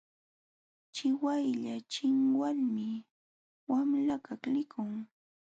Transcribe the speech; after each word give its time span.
Chiwaylla 0.93 1.75
chinwalmi 1.91 2.87
wamlakaq 3.69 4.41
likun. 4.53 4.91